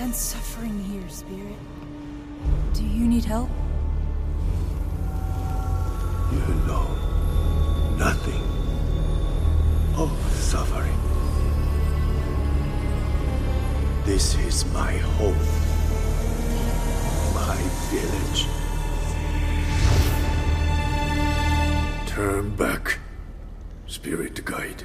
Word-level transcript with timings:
sense 0.00 0.16
suffering 0.16 0.82
here, 0.84 1.06
Spirit. 1.10 1.60
Do 2.72 2.82
you 2.82 3.06
need 3.06 3.26
help? 3.26 3.50
You 6.32 6.54
know 6.68 6.86
nothing 7.98 8.42
of 9.98 10.10
suffering. 10.32 10.98
This 14.06 14.36
is 14.48 14.64
my 14.72 14.96
home, 15.18 15.42
my 17.34 17.58
village. 17.92 18.46
Turn 22.06 22.56
back, 22.56 22.98
spirit 23.86 24.42
guide. 24.46 24.84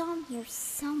Him 0.00 0.24
here 0.30 0.44
somewhere. 0.46 0.99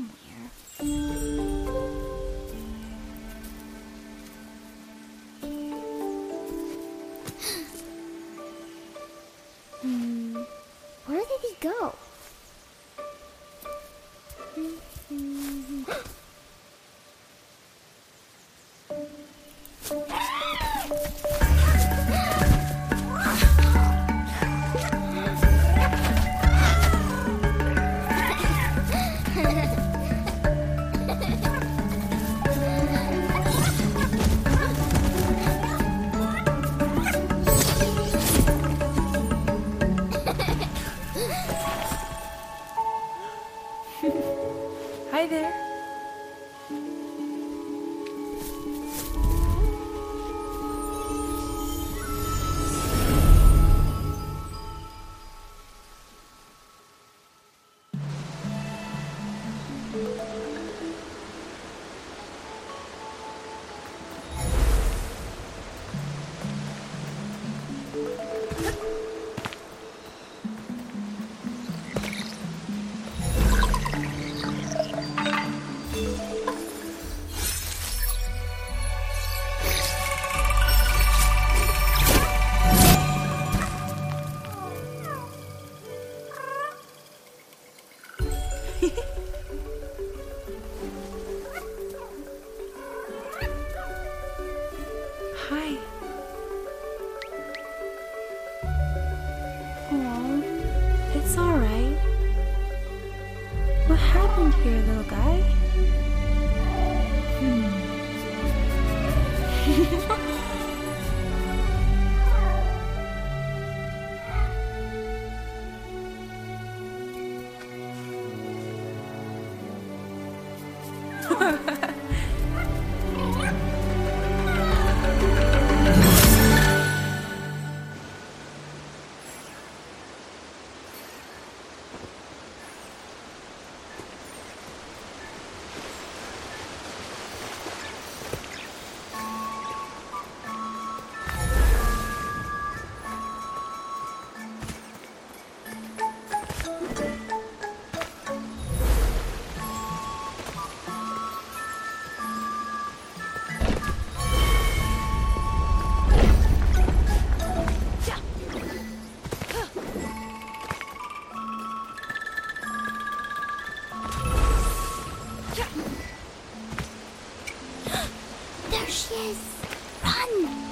Run! 169.20 170.69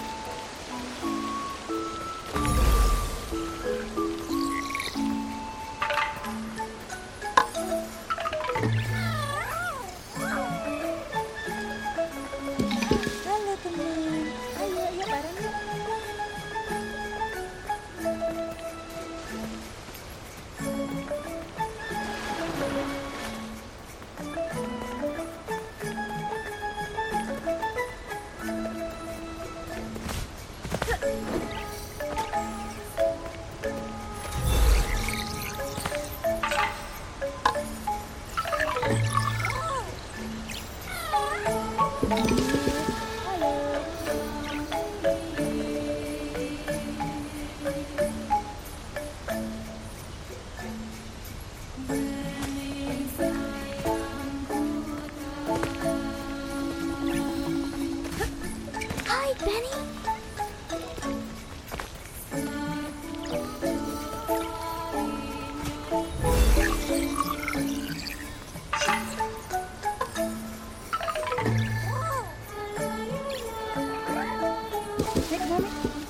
Nek, 75.48 75.60
mana? 75.60 76.07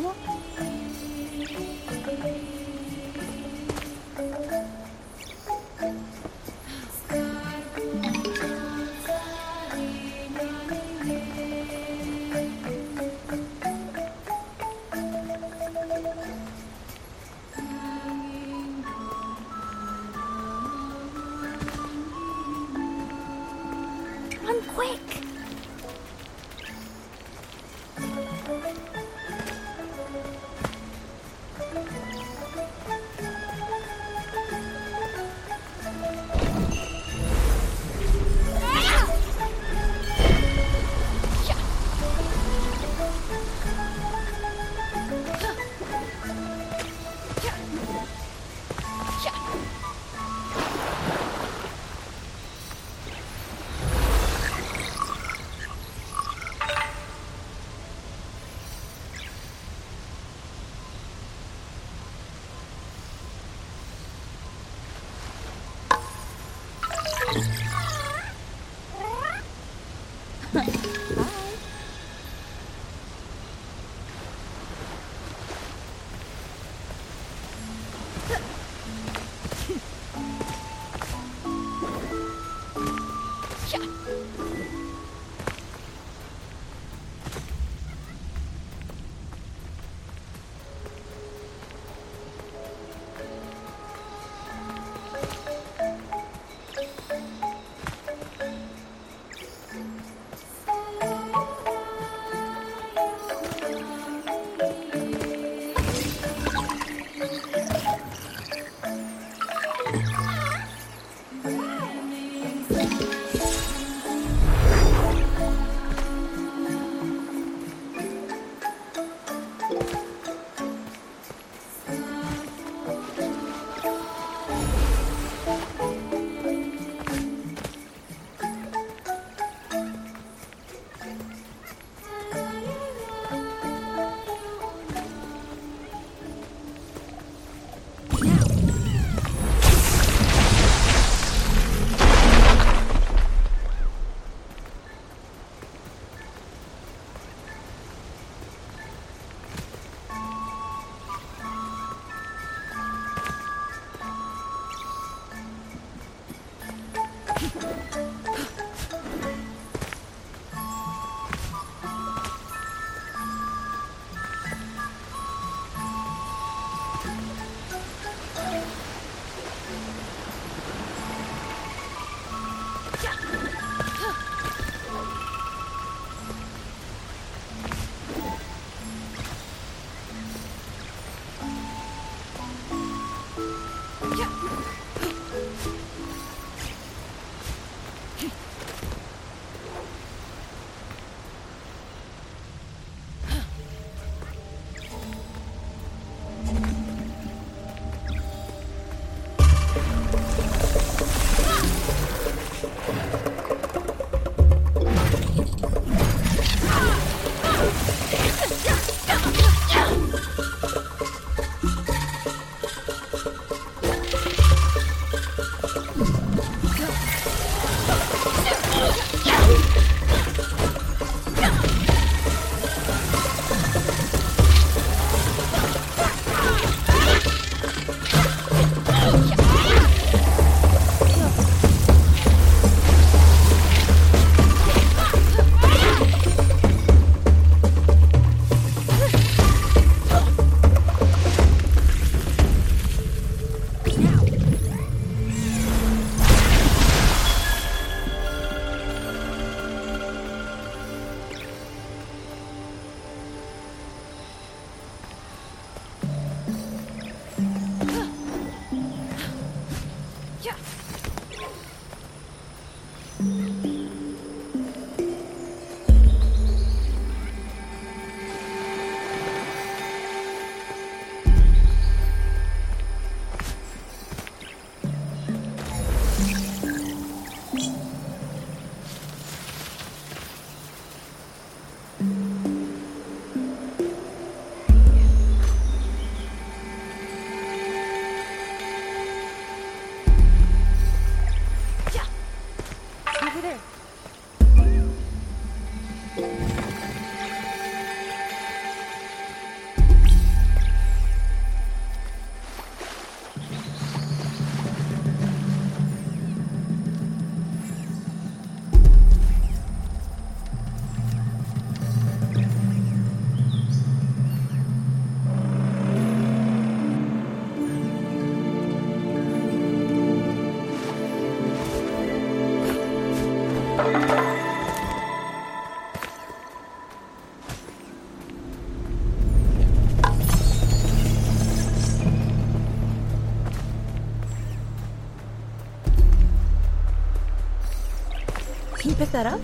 Pick 339.08 339.12
that 339.12 339.26
up? 339.26 339.40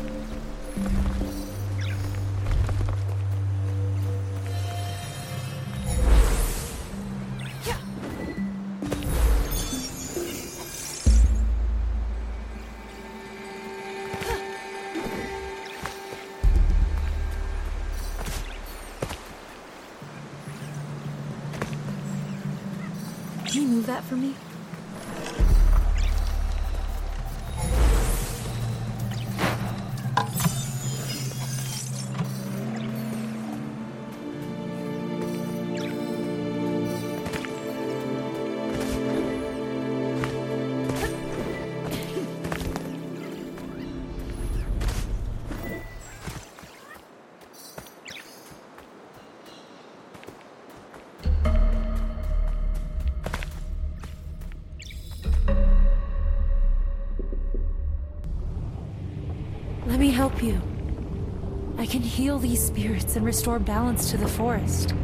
Can 23.46 23.62
you 23.62 23.68
move 23.68 23.86
that 23.86 24.02
for 24.04 24.16
me? 24.16 24.34
Heal 62.14 62.38
these 62.38 62.64
spirits 62.64 63.16
and 63.16 63.26
restore 63.26 63.58
balance 63.58 64.08
to 64.08 64.16
the 64.16 64.28
forest. 64.28 64.94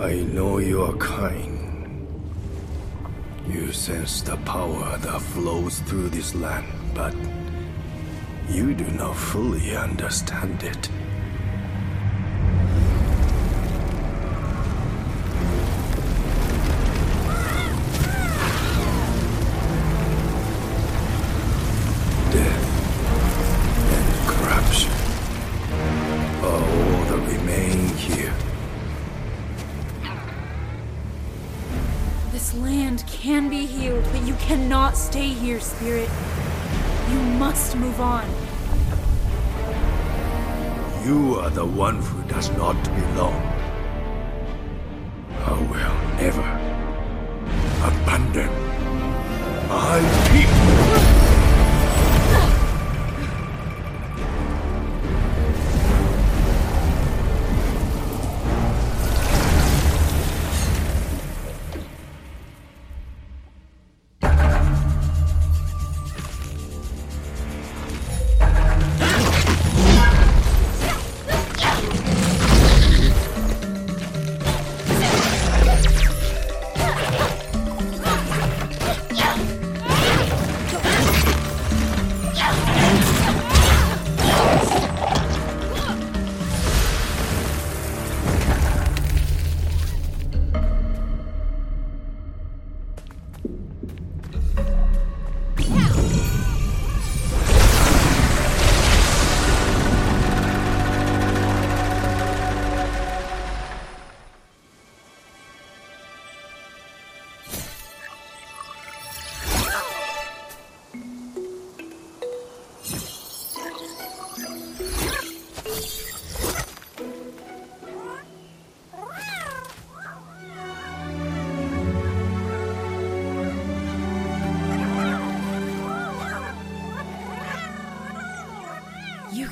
I 0.00 0.14
know 0.34 0.58
you 0.58 0.82
are 0.82 0.94
kind. 0.94 2.08
You 3.46 3.70
sense 3.70 4.20
the 4.20 4.36
power 4.38 4.98
that 4.98 5.20
flows 5.20 5.78
through 5.86 6.08
this 6.08 6.34
land, 6.34 6.66
but 6.92 7.14
you 8.48 8.74
do 8.74 8.88
not 8.90 9.14
fully 9.14 9.76
understand 9.76 10.64
it. 10.64 10.88
Spirit. 35.62 36.08
You 37.10 37.20
must 37.38 37.76
move 37.76 38.00
on. 38.00 38.26
You 41.04 41.36
are 41.40 41.50
the 41.50 41.64
one 41.64 42.00
who 42.02 42.22
does 42.28 42.50
not 42.56 42.76
belong. 42.84 43.51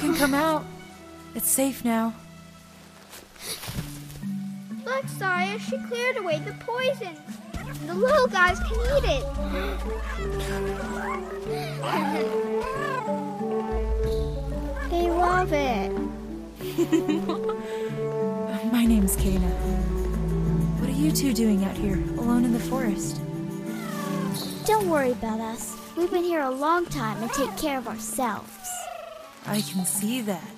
Can 0.01 0.15
come 0.15 0.33
out. 0.33 0.65
It's 1.35 1.47
safe 1.47 1.85
now. 1.85 2.15
Look, 4.83 5.07
Saya, 5.19 5.59
she 5.59 5.77
cleared 5.89 6.17
away 6.17 6.39
the 6.39 6.55
poison. 6.61 7.15
The 7.87 7.93
little 7.93 8.27
guys 8.27 8.59
can 8.61 8.81
eat 8.97 9.05
it. 9.05 9.23
they 14.91 15.11
love 15.11 15.53
it. 15.53 15.93
My 18.73 18.87
name's 18.87 19.19
Kena. 19.19 19.51
What 20.81 20.89
are 20.89 20.93
you 20.93 21.13
two 21.13 21.35
doing 21.35 21.63
out 21.67 21.77
here, 21.77 21.97
alone 22.17 22.47
in 22.47 22.55
the 22.55 22.59
forest? 22.59 23.21
Don't 24.65 24.89
worry 24.89 25.13
about 25.13 25.41
us. 25.41 25.77
We've 25.95 26.11
been 26.11 26.25
here 26.25 26.41
a 26.41 26.51
long 26.51 26.87
time 26.87 27.23
and 27.23 27.31
take 27.33 27.55
care 27.59 27.77
of 27.77 27.87
ourselves. 27.87 28.60
I 29.47 29.61
can 29.61 29.85
see 29.85 30.21
that. 30.23 30.51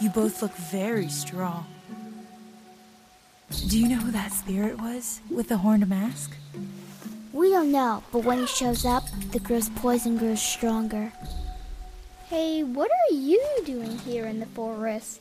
You 0.00 0.10
both 0.10 0.42
look 0.42 0.54
very 0.54 1.08
strong. 1.08 1.66
Do 3.68 3.78
you 3.78 3.88
know 3.88 3.98
who 3.98 4.10
that 4.12 4.32
spirit 4.32 4.80
was 4.80 5.20
with 5.28 5.48
the 5.48 5.58
horned 5.58 5.88
mask? 5.88 6.36
We 7.32 7.50
don't 7.50 7.72
know, 7.72 8.02
but 8.12 8.24
when 8.24 8.38
he 8.38 8.46
shows 8.46 8.84
up, 8.84 9.04
the 9.32 9.40
girl's 9.40 9.68
poison 9.70 10.16
grows 10.16 10.42
stronger. 10.42 11.12
Hey, 12.28 12.62
what 12.62 12.90
are 12.90 13.14
you 13.14 13.44
doing 13.64 13.98
here 13.98 14.26
in 14.26 14.40
the 14.40 14.46
forest? 14.46 15.20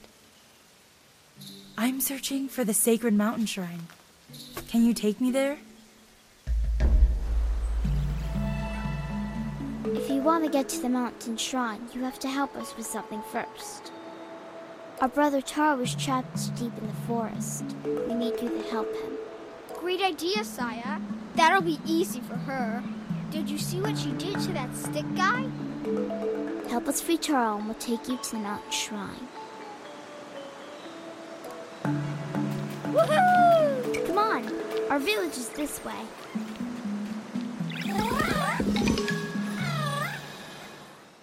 I'm 1.78 2.02
searching 2.02 2.48
for 2.48 2.64
the 2.64 2.74
sacred 2.74 3.14
mountain 3.14 3.46
shrine. 3.46 3.88
Can 4.68 4.86
you 4.86 4.94
take 4.94 5.20
me 5.20 5.32
there? 5.32 5.58
If 9.92 10.08
you 10.08 10.22
want 10.22 10.44
to 10.44 10.52
get 10.52 10.70
to 10.70 10.82
the 10.82 10.90
mountain 10.90 11.36
shrine, 11.36 11.82
you 11.94 12.04
have 12.04 12.20
to 12.20 12.28
help 12.28 12.56
us 12.56 12.78
with 12.78 12.86
something 12.86 13.24
first. 13.32 13.92
Our 15.02 15.08
brother 15.08 15.42
Taro 15.42 15.78
was 15.78 15.96
trapped 15.96 16.56
deep 16.56 16.78
in 16.78 16.86
the 16.86 16.94
forest. 17.08 17.64
We 17.84 18.14
need 18.14 18.40
you 18.40 18.50
to 18.50 18.62
help 18.70 18.94
him. 18.96 19.18
Great 19.80 20.02
idea, 20.02 20.44
Saya. 20.44 21.00
That'll 21.36 21.62
be 21.62 21.80
easy 21.88 22.22
for 22.22 22.36
her. 22.36 22.84
Did 23.32 23.50
you 23.50 23.58
see 23.58 23.82
what 23.82 23.98
she 23.98 24.12
did 24.12 24.40
to 24.42 24.54
that 24.54 24.76
stick 24.76 25.06
guy? 25.16 25.48
Help 26.70 26.88
us 26.88 27.02
free 27.02 27.18
Taro 27.18 27.58
and 27.58 27.66
we'll 27.66 27.76
take 27.76 28.08
you 28.08 28.18
to 28.18 28.32
the 28.32 28.38
mountain 28.38 28.72
shrine. 28.72 29.28
Woohoo! 32.94 34.06
Come 34.08 34.18
on, 34.18 34.92
our 34.92 35.00
village 35.00 35.38
is 35.38 35.50
this 35.50 35.84
way. 35.84 36.06